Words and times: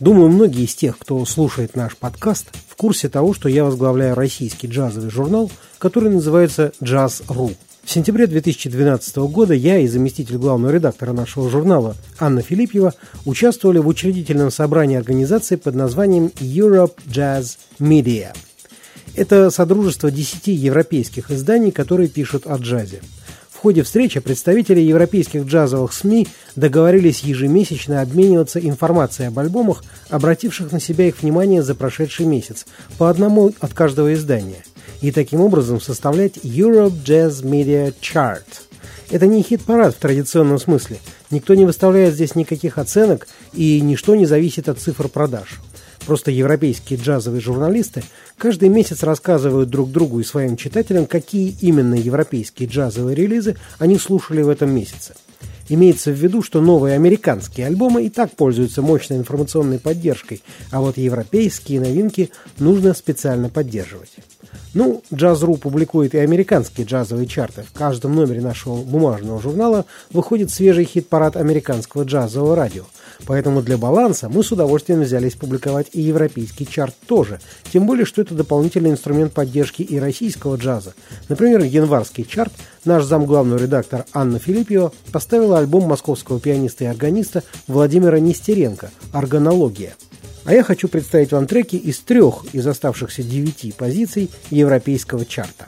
Думаю, 0.00 0.28
многие 0.28 0.64
из 0.64 0.74
тех, 0.74 0.98
кто 0.98 1.24
слушает 1.24 1.76
наш 1.76 1.96
подкаст, 1.96 2.46
в 2.68 2.74
курсе 2.76 3.08
того, 3.08 3.32
что 3.32 3.48
я 3.48 3.64
возглавляю 3.64 4.16
российский 4.16 4.66
джазовый 4.66 5.10
журнал, 5.10 5.50
который 5.78 6.10
называется 6.10 6.72
«Джаз.ру». 6.82 7.52
В 7.84 7.90
сентябре 7.90 8.26
2012 8.26 9.16
года 9.18 9.54
я 9.54 9.78
и 9.78 9.86
заместитель 9.86 10.38
главного 10.38 10.72
редактора 10.72 11.12
нашего 11.12 11.48
журнала 11.48 11.94
Анна 12.18 12.40
Филиппьева 12.40 12.94
участвовали 13.24 13.78
в 13.78 13.86
учредительном 13.86 14.50
собрании 14.50 14.96
организации 14.96 15.56
под 15.56 15.74
названием 15.74 16.32
Europe 16.40 16.96
Jazz 17.06 17.58
Media. 17.78 18.34
Это 19.14 19.50
содружество 19.50 20.10
10 20.10 20.48
европейских 20.48 21.30
изданий, 21.30 21.70
которые 21.70 22.08
пишут 22.08 22.46
о 22.46 22.56
джазе. 22.56 23.00
Ходе 23.64 23.82
встречи 23.82 24.20
представители 24.20 24.80
европейских 24.80 25.46
джазовых 25.46 25.94
СМИ 25.94 26.28
договорились 26.54 27.20
ежемесячно 27.20 28.02
обмениваться 28.02 28.60
информацией 28.60 29.28
об 29.28 29.38
альбомах, 29.38 29.82
обративших 30.10 30.70
на 30.70 30.78
себя 30.78 31.08
их 31.08 31.22
внимание 31.22 31.62
за 31.62 31.74
прошедший 31.74 32.26
месяц, 32.26 32.66
по 32.98 33.08
одному 33.08 33.54
от 33.60 33.72
каждого 33.72 34.12
издания, 34.12 34.62
и 35.00 35.10
таким 35.12 35.40
образом 35.40 35.80
составлять 35.80 36.36
Europe 36.42 36.92
Jazz 37.06 37.42
Media 37.42 37.94
Chart. 38.02 38.44
Это 39.10 39.26
не 39.26 39.42
хит-парад 39.42 39.94
в 39.94 39.98
традиционном 39.98 40.58
смысле. 40.58 40.98
Никто 41.30 41.54
не 41.54 41.64
выставляет 41.64 42.12
здесь 42.12 42.34
никаких 42.34 42.76
оценок, 42.76 43.26
и 43.54 43.80
ничто 43.80 44.14
не 44.14 44.26
зависит 44.26 44.68
от 44.68 44.78
цифр 44.78 45.08
продаж. 45.08 45.58
Просто 46.06 46.30
европейские 46.30 46.98
джазовые 46.98 47.40
журналисты 47.40 48.02
каждый 48.36 48.68
месяц 48.68 49.02
рассказывают 49.02 49.70
друг 49.70 49.90
другу 49.90 50.20
и 50.20 50.24
своим 50.24 50.56
читателям, 50.56 51.06
какие 51.06 51.56
именно 51.60 51.94
европейские 51.94 52.68
джазовые 52.68 53.16
релизы 53.16 53.56
они 53.78 53.98
слушали 53.98 54.42
в 54.42 54.48
этом 54.48 54.74
месяце. 54.74 55.14
Имеется 55.70 56.10
в 56.10 56.14
виду, 56.14 56.42
что 56.42 56.60
новые 56.60 56.94
американские 56.94 57.66
альбомы 57.66 58.04
и 58.04 58.10
так 58.10 58.32
пользуются 58.32 58.82
мощной 58.82 59.18
информационной 59.18 59.78
поддержкой, 59.78 60.42
а 60.70 60.80
вот 60.82 60.98
европейские 60.98 61.80
новинки 61.80 62.30
нужно 62.58 62.92
специально 62.92 63.48
поддерживать. 63.48 64.10
Ну, 64.74 65.02
Джаз.ру 65.12 65.56
публикует 65.56 66.14
и 66.14 66.18
американские 66.18 66.86
джазовые 66.86 67.26
чарты. 67.26 67.62
В 67.62 67.72
каждом 67.72 68.14
номере 68.14 68.40
нашего 68.40 68.76
бумажного 68.82 69.40
журнала 69.40 69.84
выходит 70.12 70.50
свежий 70.50 70.84
хит-парад 70.84 71.36
американского 71.36 72.02
джазового 72.02 72.56
радио. 72.56 72.84
Поэтому 73.26 73.62
для 73.62 73.78
баланса 73.78 74.28
мы 74.28 74.42
с 74.42 74.52
удовольствием 74.52 75.02
взялись 75.02 75.34
публиковать 75.34 75.86
и 75.92 76.00
европейский 76.00 76.66
чарт 76.66 76.94
тоже. 77.06 77.40
Тем 77.72 77.86
более, 77.86 78.04
что 78.04 78.20
это 78.20 78.34
дополнительный 78.34 78.90
инструмент 78.90 79.32
поддержки 79.32 79.82
и 79.82 79.98
российского 79.98 80.56
джаза. 80.56 80.94
Например, 81.28 81.62
январский 81.62 82.24
чарт 82.24 82.52
наш 82.84 83.04
замглавный 83.04 83.58
редактор 83.58 84.04
Анна 84.12 84.38
Филиппио 84.38 84.92
поставила 85.12 85.58
альбом 85.58 85.84
московского 85.84 86.40
пианиста 86.40 86.84
и 86.84 86.88
органиста 86.88 87.42
Владимира 87.66 88.18
Нестеренко 88.18 88.90
«Органология». 89.12 89.94
А 90.44 90.52
я 90.52 90.62
хочу 90.62 90.88
представить 90.88 91.32
вам 91.32 91.46
треки 91.46 91.76
из 91.76 91.98
трех 92.00 92.44
из 92.52 92.66
оставшихся 92.66 93.22
девяти 93.22 93.72
позиций 93.72 94.30
европейского 94.50 95.24
чарта. 95.24 95.66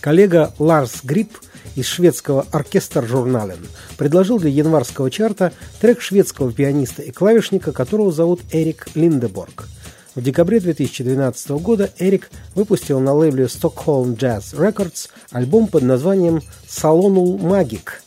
Коллега 0.00 0.52
Ларс 0.58 1.00
Грипп 1.02 1.38
из 1.76 1.86
шведского 1.86 2.46
оркестр 2.52 3.06
журнален 3.06 3.58
предложил 3.96 4.38
для 4.38 4.50
январского 4.50 5.10
чарта 5.10 5.52
трек 5.80 6.00
шведского 6.00 6.52
пианиста 6.52 7.02
и 7.02 7.10
клавишника, 7.10 7.72
которого 7.72 8.12
зовут 8.12 8.40
Эрик 8.52 8.88
Линдеборг. 8.94 9.66
В 10.14 10.22
декабре 10.22 10.60
2012 10.60 11.50
года 11.50 11.90
Эрик 11.98 12.30
выпустил 12.54 13.00
на 13.00 13.12
лейбле 13.12 13.44
Stockholm 13.44 14.16
Jazz 14.16 14.54
Records 14.54 15.08
альбом 15.30 15.68
под 15.68 15.82
названием 15.82 16.40
«Салонул 16.66 17.36
Магик», 17.38 18.02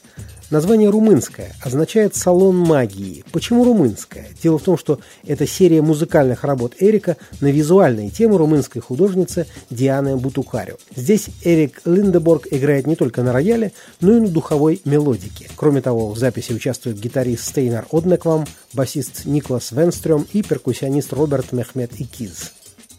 Название 0.50 0.90
румынское 0.90 1.54
означает 1.62 2.16
«салон 2.16 2.58
магии». 2.58 3.24
Почему 3.32 3.64
румынское? 3.64 4.30
Дело 4.42 4.58
в 4.58 4.64
том, 4.64 4.80
что 4.80 5.00
это 5.28 5.46
серия 5.46 5.84
музыкальных 5.84 6.44
работ 6.44 6.74
Эрика 6.80 7.18
на 7.40 7.52
визуальные 7.52 8.10
темы 8.10 8.40
румынской 8.40 8.82
художницы 8.82 9.46
Дианы 9.70 10.18
Бутукарио. 10.18 10.78
Здесь 10.96 11.28
Эрик 11.44 11.82
Линдеборг 11.86 12.48
играет 12.50 12.88
не 12.88 12.96
только 12.96 13.22
на 13.22 13.32
рояле, 13.32 13.74
но 14.02 14.18
и 14.18 14.20
на 14.20 14.28
духовой 14.28 14.82
мелодике. 14.86 15.48
Кроме 15.56 15.82
того, 15.82 16.10
в 16.10 16.18
записи 16.18 16.52
участвуют 16.52 16.98
гитарист 16.98 17.46
Стейнар 17.46 17.86
Однеквам, 17.92 18.46
басист 18.74 19.26
Никлас 19.26 19.72
Венстрем 19.72 20.26
и 20.34 20.42
перкуссионист 20.42 21.14
Роберт 21.14 21.52
Мехмед 21.52 21.92
Икиз. 22.00 22.54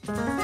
Thank 0.06 0.39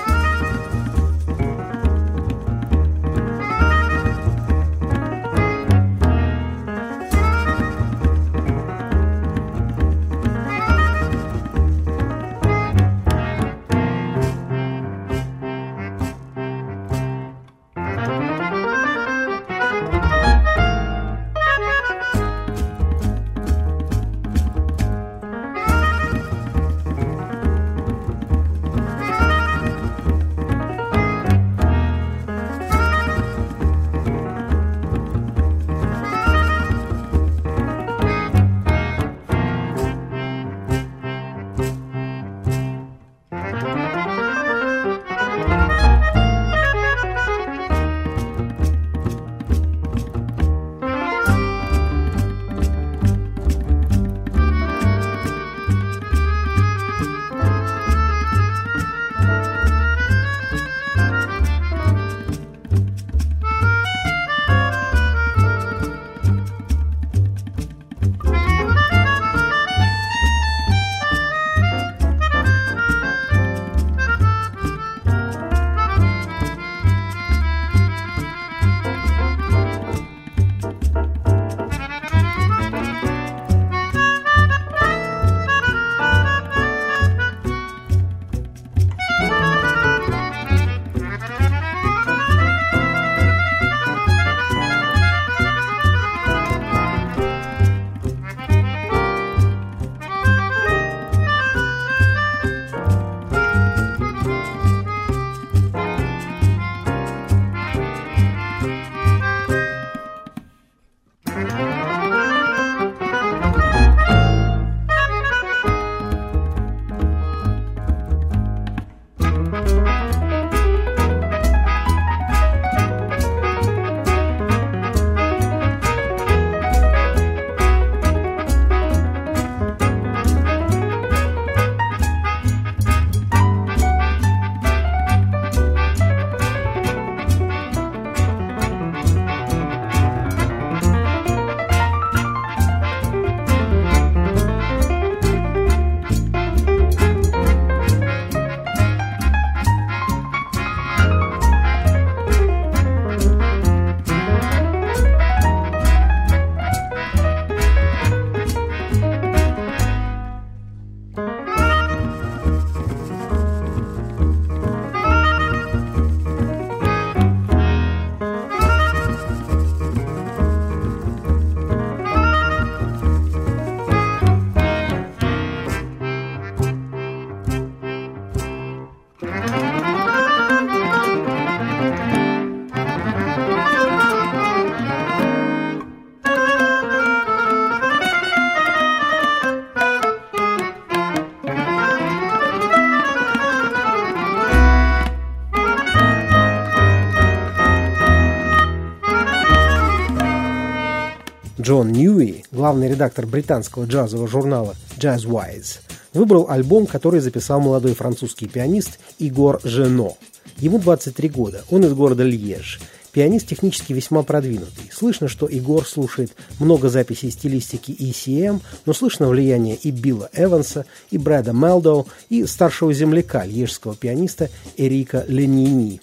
Джон 201.67 201.91
Ньюи, 201.91 202.45
главный 202.53 202.89
редактор 202.89 203.27
британского 203.27 203.87
джазового 203.87 204.29
журнала 204.29 204.77
Jazzwise, 204.99 205.81
выбрал 206.15 206.49
альбом, 206.49 206.87
который 206.87 207.19
записал 207.19 207.61
молодой 207.61 207.93
французский 207.95 208.47
пианист 208.47 209.01
Игор 209.19 209.61
Жено. 209.65 210.17
Ему 210.59 210.79
23 210.79 211.29
года, 211.29 211.65
он 211.69 211.85
из 211.85 211.93
города 211.93 212.23
Льеж. 212.23 212.79
Пианист 213.11 213.49
технически 213.49 213.93
весьма 213.93 214.23
продвинутый. 214.23 214.93
Слышно, 214.93 215.27
что 215.27 215.49
Игор 215.51 215.85
слушает 215.89 216.37
много 216.61 216.89
записей 216.89 217.33
стилистики 217.33 217.91
ECM, 217.91 218.61
но 218.85 218.93
слышно 218.93 219.27
влияние 219.27 219.75
и 219.75 219.91
Билла 219.91 220.31
Эванса, 220.35 220.87
и 221.11 221.19
Брэда 221.19 221.53
Мелдоу, 221.53 222.07
и 222.29 222.47
старшего 222.47 222.93
земляка, 222.93 223.45
льежского 223.45 223.97
пианиста 223.97 224.51
Эрика 224.77 225.25
Ленини. 225.27 226.01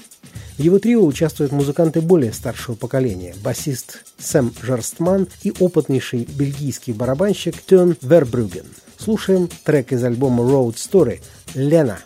В 0.57 0.59
его 0.59 0.79
трио 0.79 1.03
участвуют 1.05 1.51
музыканты 1.51 1.99
более 2.01 2.31
старшего 2.31 2.75
поколения, 2.75 3.35
басист 3.43 4.03
Сэм 4.19 4.53
Жерстман 4.61 5.27
и 5.41 5.51
опытнейший 5.59 6.25
бельгийский 6.25 6.93
барабанщик 6.93 7.61
Тён 7.63 7.95
Вербрюген. 8.01 8.65
Слушаем 8.97 9.49
трек 9.63 9.91
из 9.91 10.03
альбома 10.03 10.43
Road 10.43 10.75
Story 10.75 11.21
«Лена». 11.55 11.99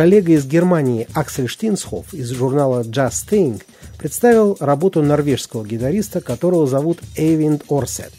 Коллега 0.00 0.32
из 0.32 0.46
Германии 0.46 1.06
Аксель 1.12 1.46
Штинсхоф 1.46 2.14
из 2.14 2.30
журнала 2.30 2.80
Just 2.84 3.28
Thing 3.30 3.62
представил 3.98 4.56
работу 4.58 5.02
норвежского 5.02 5.62
гитариста, 5.62 6.22
которого 6.22 6.66
зовут 6.66 7.00
Эйвинд 7.16 7.64
Орсет. 7.68 8.14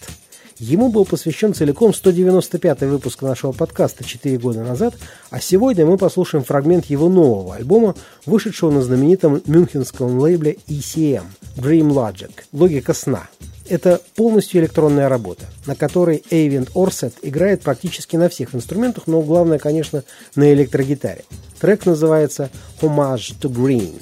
Ему 0.59 0.89
был 0.89 1.05
посвящен 1.05 1.55
целиком 1.55 1.89
195-й 1.89 2.85
выпуск 2.85 3.23
нашего 3.23 3.51
подкаста 3.51 4.03
4 4.03 4.37
года 4.37 4.61
назад, 4.61 4.93
а 5.31 5.41
сегодня 5.41 5.87
мы 5.87 5.97
послушаем 5.97 6.43
фрагмент 6.43 6.85
его 6.85 7.09
нового 7.09 7.55
альбома, 7.55 7.95
вышедшего 8.27 8.69
на 8.69 8.83
знаменитом 8.83 9.41
мюнхенском 9.47 10.19
лейбле 10.19 10.57
ECM 10.67 11.23
Dream 11.57 11.89
Logic– 11.89 12.31
«Логика 12.51 12.93
сна». 12.93 13.27
Это 13.67 14.01
полностью 14.15 14.61
электронная 14.61 15.09
работа, 15.09 15.45
на 15.65 15.75
которой 15.75 16.23
Эйвент 16.29 16.69
Орсет 16.75 17.15
играет 17.23 17.63
практически 17.63 18.17
на 18.17 18.29
всех 18.29 18.53
инструментах, 18.53 19.07
но 19.07 19.21
главное, 19.23 19.57
конечно, 19.57 20.03
на 20.35 20.53
электрогитаре. 20.53 21.23
Трек 21.61 21.85
называется 21.85 22.49
«Homage 22.81 23.39
to 23.39 23.47
Green». 23.47 24.01